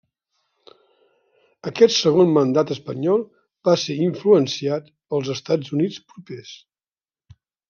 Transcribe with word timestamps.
Aquest 1.71 1.93
segon 1.97 2.31
mandat 2.37 2.73
espanyol 2.77 3.25
va 3.69 3.77
ser 3.83 3.99
influenciat 4.07 4.89
pels 5.13 5.31
Estats 5.37 5.77
Units 5.79 6.01
propers. 6.15 6.57